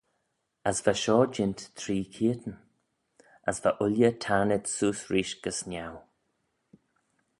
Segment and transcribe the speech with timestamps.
[0.69, 2.55] As va shoh jeant three keayrtyn:
[3.49, 5.95] as va ooilley tayrnit seose reesht gys niau.